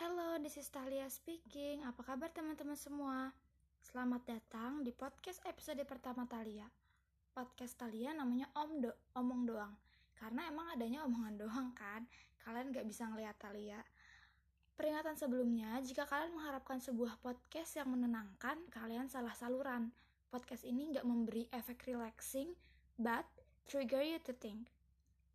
[0.00, 1.84] Hello, this is Talia speaking.
[1.84, 3.36] Apa kabar teman-teman semua?
[3.84, 6.64] Selamat datang di podcast episode pertama Talia.
[7.36, 9.76] Podcast Talia namanya Om Do, Omong Doang.
[10.16, 12.08] Karena emang adanya omongan doang kan,
[12.40, 13.84] kalian gak bisa ngeliat Talia.
[14.72, 19.92] Peringatan sebelumnya, jika kalian mengharapkan sebuah podcast yang menenangkan, kalian salah saluran.
[20.32, 22.56] Podcast ini gak memberi efek relaxing,
[22.96, 23.28] but
[23.68, 24.72] trigger you to think.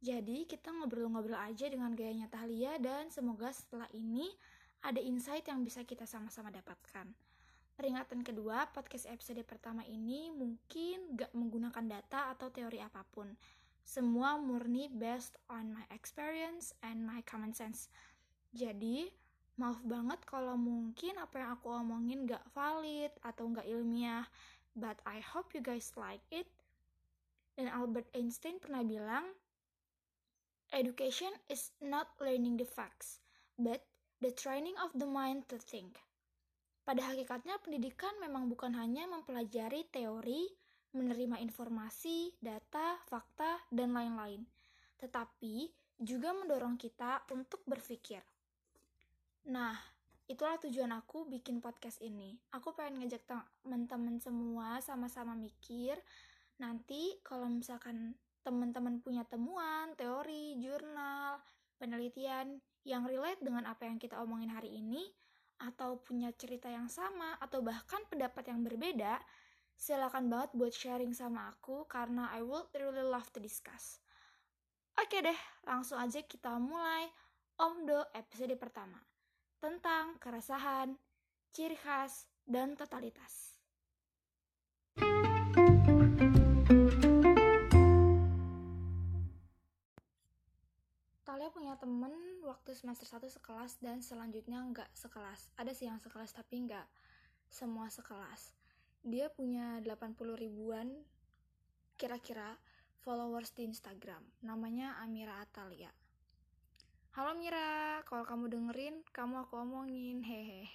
[0.06, 4.30] Jadi kita ngobrol-ngobrol aja dengan gayanya Tahlia dan semoga setelah ini
[4.86, 7.10] ada insight yang bisa kita sama-sama dapatkan.
[7.74, 13.34] Peringatan kedua, podcast episode pertama ini mungkin gak menggunakan data atau teori apa pun.
[13.82, 17.90] Semua murni based on my experience and my common sense.
[18.54, 19.10] Jadi,
[19.58, 24.30] maaf banget kalau mungkin apa yang aku omongin gak valid atau gak ilmiah.
[24.78, 26.46] But I hope you guys like it.
[27.58, 29.34] Dan Albert Einstein pernah bilang,
[30.70, 33.24] Education is not learning the facts,
[33.58, 33.82] but
[34.24, 36.00] the training of the mind to think.
[36.86, 40.46] Pada hakikatnya, pendidikan memang bukan hanya mempelajari teori,
[40.94, 44.46] menerima informasi, data, fakta, dan lain-lain,
[45.02, 48.22] tetapi juga mendorong kita untuk berpikir.
[49.50, 49.76] Nah,
[50.30, 52.38] itulah tujuan aku bikin podcast ini.
[52.54, 56.00] Aku pengen ngajak teman-teman semua sama-sama mikir.
[56.62, 61.42] Nanti kalau misalkan teman-teman punya temuan, teori, jurnal,
[61.82, 65.04] penelitian yang relate dengan apa yang kita omongin hari ini,
[65.60, 69.20] atau punya cerita yang sama, atau bahkan pendapat yang berbeda,
[69.76, 74.00] silakan banget buat sharing sama aku karena I would really love to discuss.
[74.96, 77.12] Oke deh, langsung aja kita mulai
[77.56, 79.00] Omdo episode pertama
[79.64, 80.96] tentang keresahan,
[81.56, 83.55] ciri khas, dan totalitas.
[91.36, 92.16] Talia punya temen
[92.48, 95.52] waktu semester 1 sekelas dan selanjutnya nggak sekelas.
[95.60, 96.88] Ada sih yang sekelas tapi nggak
[97.52, 98.56] semua sekelas.
[99.04, 100.96] Dia punya 80 ribuan
[102.00, 102.56] kira-kira
[103.04, 104.24] followers di Instagram.
[104.48, 105.92] Namanya Amira Atalia.
[107.20, 110.72] Halo Mira, kalau kamu dengerin, kamu aku omongin, hehehe.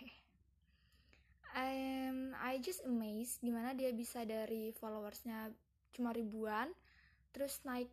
[1.57, 5.57] Um, I just amazed gimana dia bisa dari followersnya
[5.97, 6.69] cuma ribuan,
[7.33, 7.89] terus naik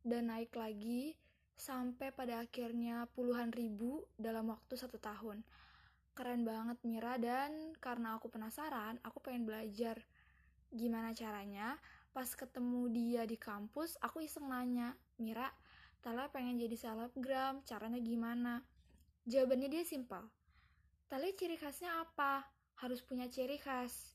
[0.00, 1.12] dan naik lagi,
[1.56, 5.40] sampai pada akhirnya puluhan ribu dalam waktu satu tahun.
[6.16, 10.00] Keren banget Mira dan karena aku penasaran, aku pengen belajar
[10.72, 11.76] gimana caranya.
[12.12, 15.52] Pas ketemu dia di kampus, aku iseng nanya, Mira,
[16.06, 18.62] Tala pengen jadi selebgram, caranya gimana?
[19.26, 20.22] Jawabannya dia simpel.
[21.10, 22.46] Tali ciri khasnya apa?
[22.78, 24.14] Harus punya ciri khas.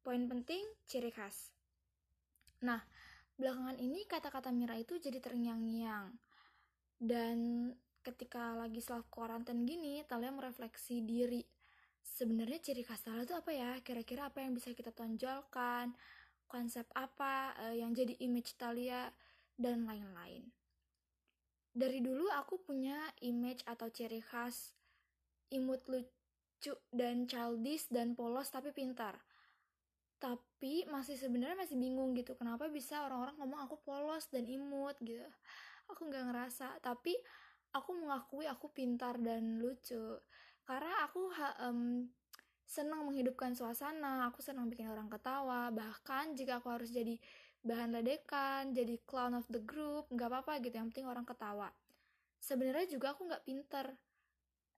[0.00, 1.52] Poin penting, ciri khas.
[2.64, 2.80] Nah,
[3.38, 6.12] belakangan ini kata-kata Mira itu jadi terngiang-ngiang.
[6.98, 7.70] Dan
[8.02, 11.46] ketika lagi self quarantine gini, Talia merefleksi diri.
[12.02, 13.78] Sebenarnya ciri khas Talia itu apa ya?
[13.80, 15.94] Kira-kira apa yang bisa kita tonjolkan?
[16.50, 19.08] Konsep apa uh, yang jadi image Talia?
[19.58, 20.46] dan lain-lain.
[21.74, 22.96] Dari dulu aku punya
[23.26, 24.72] image atau ciri khas
[25.50, 29.18] imut lucu dan childish dan polos tapi pintar.
[30.18, 35.22] Tapi masih sebenarnya masih bingung gitu kenapa bisa orang-orang ngomong aku polos dan imut gitu.
[35.94, 37.14] Aku nggak ngerasa, tapi
[37.72, 40.18] aku mengakui aku pintar dan lucu
[40.68, 41.32] karena aku
[41.64, 42.04] um,
[42.68, 47.16] senang menghidupkan suasana, aku senang bikin orang ketawa, bahkan jika aku harus jadi
[47.64, 51.72] bahan ledekan, jadi clown of the group, nggak apa-apa gitu, yang penting orang ketawa.
[52.36, 53.96] Sebenarnya juga aku nggak pinter.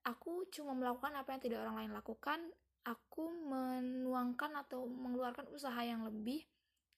[0.07, 2.39] Aku cuma melakukan apa yang tidak orang lain lakukan,
[2.85, 6.45] aku menuangkan atau mengeluarkan usaha yang lebih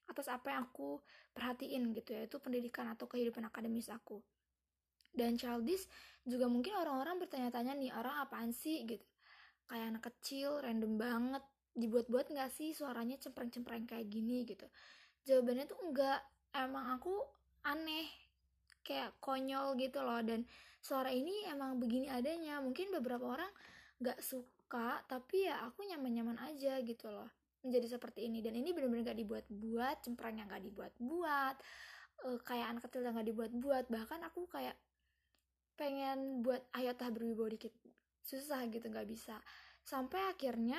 [0.06, 1.00] atas apa yang aku
[1.32, 4.21] perhatiin gitu ya, itu pendidikan atau kehidupan akademis aku.
[5.12, 5.88] Dan childish
[6.25, 8.84] juga mungkin orang-orang bertanya-tanya nih, orang apaan sih?
[8.88, 9.04] gitu.
[9.69, 14.69] Kayak anak kecil, random banget, dibuat-buat nggak sih suaranya cempreng-cempreng kayak gini gitu?
[15.25, 16.21] Jawabannya tuh enggak
[16.53, 17.15] emang aku
[17.65, 18.09] aneh
[18.84, 20.21] kayak konyol gitu loh.
[20.21, 20.44] Dan
[20.82, 22.60] suara ini emang begini adanya.
[22.60, 23.48] Mungkin beberapa orang
[24.03, 24.61] nggak suka
[25.09, 27.28] tapi ya aku nyaman-nyaman aja gitu loh
[27.60, 28.41] menjadi seperti ini.
[28.41, 31.57] Dan ini benar-benar gak dibuat-buat cempreng yang gak dibuat-buat
[32.27, 33.84] uh, kayak anak kecil yang gak dibuat-buat.
[33.92, 34.77] Bahkan aku kayak
[35.77, 37.72] pengen buat ayo tah berwibawa dikit
[38.22, 39.41] susah gitu nggak bisa.
[39.83, 40.78] Sampai akhirnya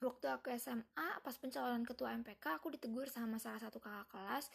[0.00, 4.46] waktu aku SMA pas pencalonan ketua MPK aku ditegur sama salah satu kakak kelas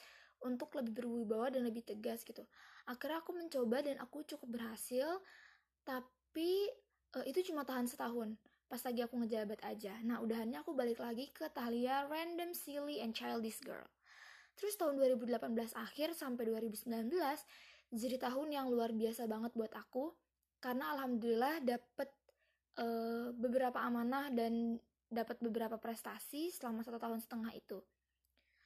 [0.43, 2.43] untuk lebih berwibawa dan lebih tegas gitu.
[2.87, 5.21] Akhirnya aku mencoba dan aku cukup berhasil
[5.83, 6.67] tapi
[7.17, 8.35] uh, itu cuma tahan setahun
[8.67, 13.13] pas lagi aku ngejabat aja nah udahannya aku balik lagi ke Talia Random Silly and
[13.13, 13.85] Childish Girl
[14.57, 17.09] terus tahun 2018 akhir sampai 2019
[17.93, 20.13] jadi tahun yang luar biasa banget buat aku
[20.63, 22.09] karena alhamdulillah dapat
[22.79, 24.79] uh, beberapa amanah dan
[25.13, 27.79] dapat beberapa prestasi selama satu tahun setengah itu.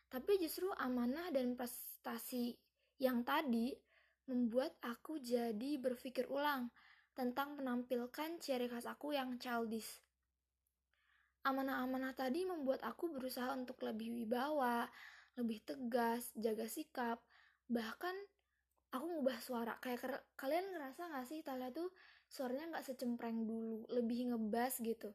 [0.08, 2.56] Tapi justru amanah dan prestasi
[3.04, 3.76] yang tadi
[4.32, 6.72] membuat aku jadi berpikir ulang
[7.18, 10.06] tentang menampilkan ciri khas aku yang childish.
[11.42, 14.86] Amanah-amanah tadi membuat aku berusaha untuk lebih wibawa,
[15.34, 17.18] lebih tegas, jaga sikap,
[17.66, 18.14] bahkan
[18.94, 19.74] aku ngubah suara.
[19.82, 21.90] Kayak kalian ngerasa gak sih Talia tuh
[22.30, 25.10] suaranya gak secempreng dulu, lebih ngebas gitu.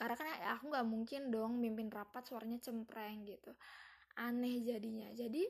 [0.00, 0.26] Karena kan
[0.56, 3.52] aku gak mungkin dong mimpin rapat suaranya cempreng gitu
[4.18, 5.44] aneh jadinya jadi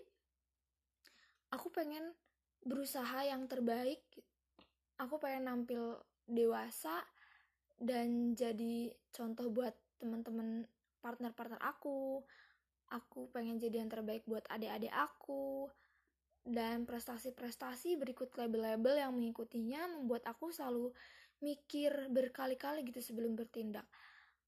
[1.51, 2.13] aku pengen
[2.63, 4.05] berusaha yang terbaik
[5.01, 5.97] aku pengen nampil
[6.29, 7.01] dewasa
[7.81, 10.69] dan jadi contoh buat teman-teman
[11.01, 12.21] partner-partner aku.
[12.93, 15.73] Aku pengen jadi yang terbaik buat adik-adik aku.
[16.41, 20.93] Dan prestasi-prestasi berikut label-label yang mengikutinya membuat aku selalu
[21.41, 23.89] mikir berkali-kali gitu sebelum bertindak.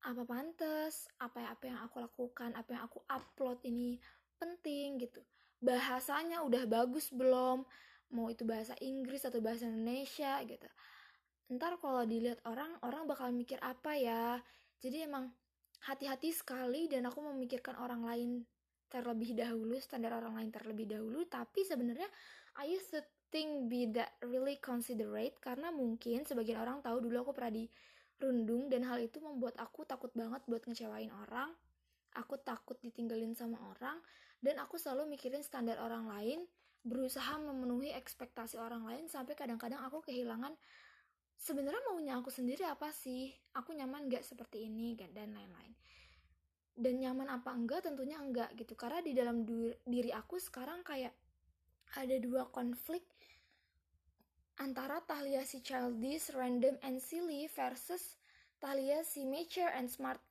[0.04, 1.08] Apa pantas?
[1.20, 2.52] Apa apa yang aku lakukan?
[2.52, 3.96] Apa yang aku upload ini
[4.36, 5.22] penting gitu.
[5.62, 7.64] Bahasanya udah bagus belum
[8.12, 10.68] mau itu bahasa Inggris atau bahasa Indonesia gitu.
[11.52, 14.38] Ntar kalau dilihat orang orang bakal mikir apa ya?
[14.78, 15.32] Jadi emang
[15.82, 18.30] hati-hati sekali dan aku memikirkan orang lain
[18.92, 21.24] terlebih dahulu standar orang lain terlebih dahulu.
[21.26, 22.06] Tapi sebenarnya
[22.60, 23.00] I used to
[23.32, 27.64] think be that really considerate karena mungkin sebagian orang tahu dulu aku pernah di
[28.20, 31.50] rundung dan hal itu membuat aku takut banget buat ngecewain orang.
[32.12, 33.96] Aku takut ditinggalin sama orang
[34.44, 36.44] dan aku selalu mikirin standar orang lain
[36.82, 40.54] berusaha memenuhi ekspektasi orang lain sampai kadang-kadang aku kehilangan
[41.38, 43.34] sebenarnya maunya aku sendiri apa sih?
[43.58, 44.94] Aku nyaman gak seperti ini?
[44.94, 45.74] Dan lain-lain.
[46.72, 47.84] Dan nyaman apa enggak?
[47.86, 48.78] Tentunya enggak gitu.
[48.78, 49.42] Karena di dalam
[49.82, 51.12] diri aku sekarang kayak
[51.98, 53.04] ada dua konflik
[54.56, 58.16] antara Talia si childish, random, and silly versus
[58.62, 60.22] Talia si mature and smart.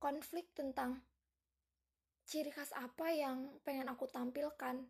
[0.00, 1.02] Konflik tentang
[2.24, 4.80] ciri khas apa yang pengen aku tampilkan.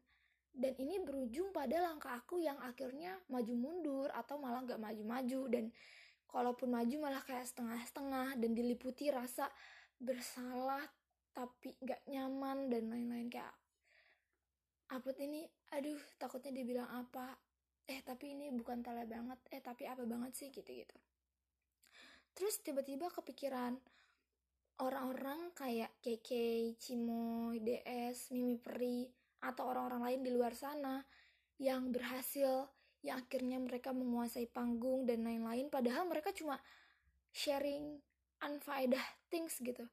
[0.59, 5.41] Dan ini berujung pada langkah aku yang akhirnya maju mundur atau malah gak maju-maju.
[5.47, 5.71] Dan
[6.27, 9.47] kalaupun maju malah kayak setengah-setengah dan diliputi rasa
[10.03, 10.83] bersalah
[11.31, 13.31] tapi gak nyaman dan lain-lain.
[13.31, 13.55] Kayak
[14.91, 15.47] upload ini?
[15.79, 17.39] Aduh takutnya dibilang apa?
[17.87, 19.39] Eh tapi ini bukan tele banget.
[19.55, 20.51] Eh tapi apa banget sih?
[20.51, 20.99] Gitu gitu
[22.39, 23.75] terus tiba-tiba kepikiran
[24.79, 26.31] orang-orang kayak KK,
[26.79, 31.03] Cimoy, DS, Mimi Peri, atau orang-orang lain di luar sana
[31.59, 32.71] yang berhasil,
[33.03, 36.59] yang akhirnya mereka menguasai panggung dan lain-lain, padahal mereka cuma
[37.31, 37.99] sharing
[38.43, 39.87] unfaedah things gitu.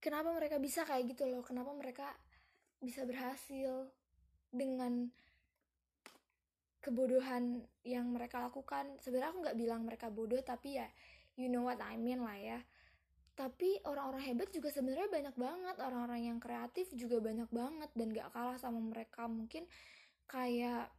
[0.00, 1.44] Kenapa mereka bisa kayak gitu loh?
[1.44, 2.08] Kenapa mereka
[2.80, 3.92] bisa berhasil
[4.48, 5.12] dengan
[6.80, 10.88] kebodohan yang mereka lakukan sebenarnya aku nggak bilang mereka bodoh tapi ya
[11.36, 12.58] you know what I mean lah ya
[13.40, 15.76] tapi orang-orang hebat juga sebenarnya banyak banget.
[15.80, 17.88] Orang-orang yang kreatif juga banyak banget.
[17.96, 19.64] Dan gak kalah sama mereka mungkin
[20.28, 20.92] kayak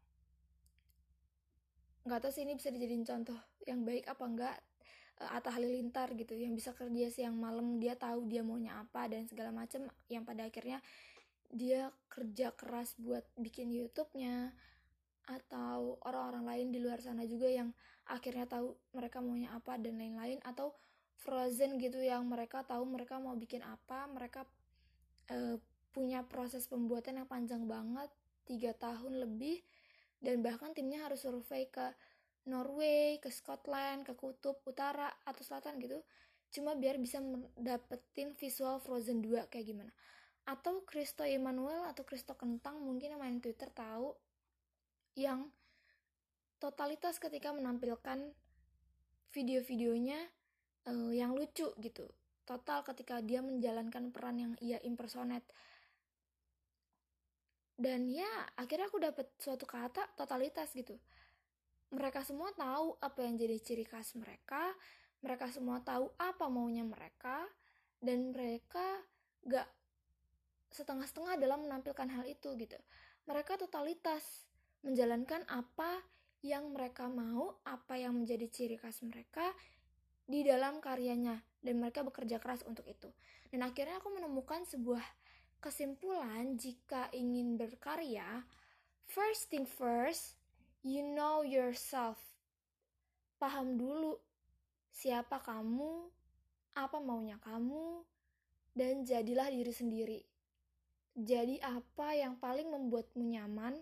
[2.02, 3.38] nggak tahu sih ini bisa dijadiin contoh
[3.70, 4.58] yang baik apa enggak.
[5.22, 9.30] Eh, Atta Halilintar gitu yang bisa kerja siang malam dia tahu dia maunya apa dan
[9.30, 10.82] segala macam yang pada akhirnya
[11.54, 14.50] dia kerja keras buat bikin YouTube-nya
[15.30, 17.70] atau orang-orang lain di luar sana juga yang
[18.10, 20.42] akhirnya tahu mereka maunya apa dan lain-lain.
[20.42, 20.74] Atau
[21.22, 24.42] Frozen gitu yang mereka tahu mereka mau bikin apa mereka
[25.30, 25.58] uh,
[25.94, 28.10] punya proses pembuatan yang panjang banget
[28.50, 29.62] tiga tahun lebih
[30.22, 31.94] dan bahkan timnya harus survei ke
[32.50, 36.02] Norway, ke Scotland, ke Kutub Utara atau Selatan gitu
[36.52, 37.24] cuma biar bisa
[37.56, 39.92] dapetin visual Frozen 2 kayak gimana.
[40.44, 44.12] Atau Kristo Emmanuel atau Kristo Kentang mungkin yang main Twitter tahu
[45.16, 45.48] yang
[46.60, 48.36] totalitas ketika menampilkan
[49.32, 50.20] video-videonya
[50.88, 52.06] uh, yang lucu gitu.
[52.48, 55.46] Total ketika dia menjalankan peran yang ia impersonate.
[57.82, 60.98] Dan ya akhirnya aku dapat suatu kata totalitas gitu.
[61.92, 64.74] Mereka semua tahu apa yang jadi ciri khas mereka.
[65.22, 67.46] Mereka semua tahu apa maunya mereka.
[68.02, 69.02] Dan mereka
[69.46, 69.70] gak
[70.74, 72.78] setengah-setengah dalam menampilkan hal itu gitu.
[73.30, 74.50] Mereka totalitas
[74.82, 76.02] menjalankan apa
[76.42, 79.46] yang mereka mau, apa yang menjadi ciri khas mereka
[80.32, 83.12] di dalam karyanya dan mereka bekerja keras untuk itu.
[83.52, 85.04] Dan akhirnya aku menemukan sebuah
[85.60, 88.48] kesimpulan jika ingin berkarya,
[89.12, 90.40] first thing first,
[90.82, 92.18] you know yourself.
[93.36, 94.16] Paham dulu
[94.88, 96.08] siapa kamu,
[96.80, 98.08] apa maunya kamu,
[98.72, 100.22] dan jadilah diri sendiri.
[101.12, 103.76] Jadi apa yang paling membuatmu nyaman,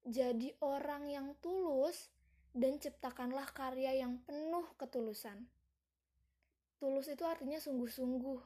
[0.00, 2.08] Jadi orang yang tulus
[2.56, 5.44] dan ciptakanlah karya yang penuh ketulusan.
[6.80, 8.40] Tulus itu artinya sungguh-sungguh.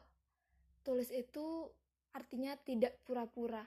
[0.82, 1.70] Tulus itu
[2.10, 3.62] artinya tidak pura-pura.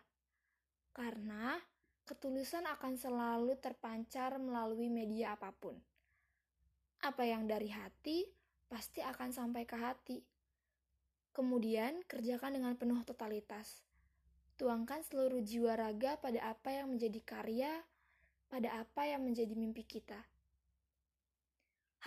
[0.92, 1.56] Karena
[2.04, 5.80] ketulusan akan selalu terpancar melalui media apa pun.
[7.00, 8.28] Apa yang dari hati
[8.68, 10.20] pasti akan sampai ke hati.
[11.32, 13.88] Kemudian kerjakan dengan penuh totalitas.
[14.60, 17.72] Tuangkan seluruh jiwa raga pada apa yang menjadi karya,
[18.52, 20.20] pada apa yang menjadi mimpi kita.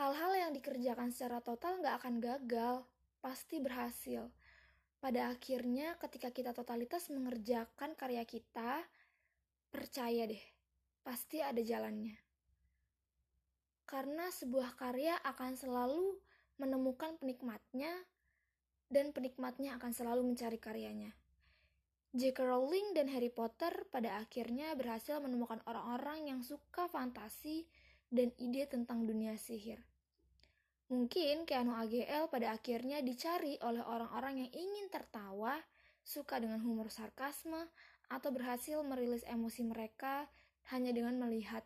[0.00, 2.88] Hal-hal yang dikerjakan secara total nggak akan gagal,
[3.21, 4.33] pasti berhasil.
[4.97, 8.80] Pada akhirnya ketika kita totalitas mengerjakan karya kita,
[9.69, 10.40] percaya deh,
[11.04, 12.16] pasti ada jalannya.
[13.85, 16.16] Karena sebuah karya akan selalu
[16.57, 17.92] menemukan penikmatnya,
[18.88, 21.12] dan penikmatnya akan selalu mencari karyanya.
[22.16, 22.40] J.K.
[22.40, 27.69] Rowling dan Harry Potter pada akhirnya berhasil menemukan orang-orang yang suka fantasi
[28.09, 29.89] dan ide tentang dunia sihir.
[30.90, 35.54] Mungkin Keanu AGL pada akhirnya dicari oleh orang-orang yang ingin tertawa,
[36.02, 37.70] suka dengan humor sarkasme,
[38.11, 40.26] atau berhasil merilis emosi mereka
[40.75, 41.62] hanya dengan melihat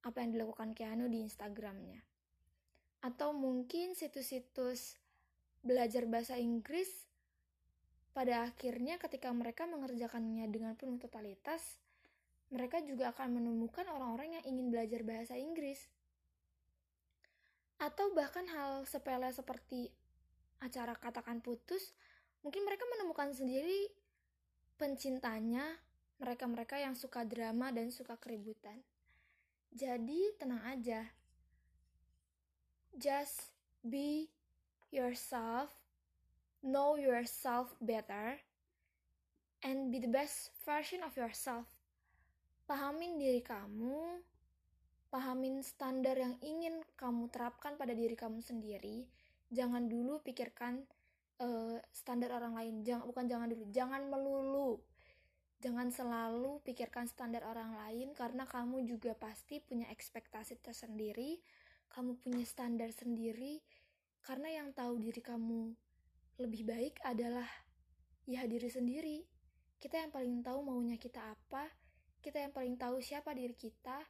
[0.00, 2.00] apa yang dilakukan Keanu di Instagramnya.
[3.04, 4.96] Atau mungkin situs-situs
[5.60, 6.88] belajar bahasa Inggris
[8.16, 11.84] pada akhirnya ketika mereka mengerjakannya dengan penuh totalitas,
[12.48, 15.84] mereka juga akan menemukan orang-orang yang ingin belajar bahasa Inggris.
[17.84, 19.92] Atau bahkan hal sepele seperti
[20.64, 21.92] acara katakan putus,
[22.40, 23.92] mungkin mereka menemukan sendiri
[24.80, 25.68] pencintanya,
[26.16, 28.80] mereka-mereka yang suka drama dan suka keributan.
[29.76, 31.04] Jadi tenang aja.
[32.96, 33.52] Just
[33.84, 34.32] be
[34.88, 35.68] yourself
[36.64, 38.40] know yourself better,
[39.60, 41.68] and be the best version of yourself.
[42.64, 44.24] Pahamin diri kamu,
[45.14, 49.06] pahamin standar yang ingin kamu terapkan pada diri kamu sendiri.
[49.54, 50.82] Jangan dulu pikirkan
[51.38, 52.82] uh, standar orang lain.
[52.82, 54.82] Jangan bukan jangan dulu, jangan melulu.
[55.62, 61.38] Jangan selalu pikirkan standar orang lain karena kamu juga pasti punya ekspektasi tersendiri,
[61.94, 63.62] kamu punya standar sendiri
[64.26, 65.78] karena yang tahu diri kamu
[66.42, 67.46] lebih baik adalah
[68.26, 69.22] ya diri sendiri.
[69.78, 71.70] Kita yang paling tahu maunya kita apa,
[72.18, 74.02] kita yang paling tahu siapa diri kita,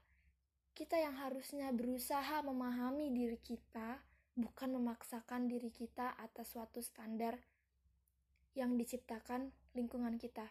[0.75, 4.03] kita yang harusnya berusaha memahami diri kita,
[4.35, 7.39] bukan memaksakan diri kita atas suatu standar
[8.59, 10.51] yang diciptakan lingkungan kita.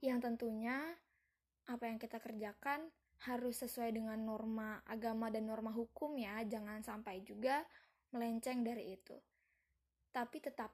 [0.00, 0.80] Yang tentunya
[1.68, 2.88] apa yang kita kerjakan
[3.28, 7.64] harus sesuai dengan norma agama dan norma hukum ya, jangan sampai juga
[8.12, 9.16] melenceng dari itu
[10.16, 10.72] tapi tetap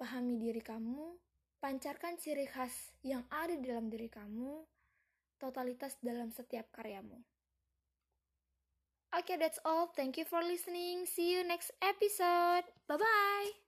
[0.00, 1.12] pahami diri kamu,
[1.60, 4.64] pancarkan ciri khas yang ada di dalam diri kamu,
[5.38, 7.22] totalitas dalam setiap karyamu.
[9.08, 9.88] Okay, that's all.
[9.96, 11.06] Thank you for listening.
[11.08, 12.68] See you next episode.
[12.84, 13.67] Bye bye.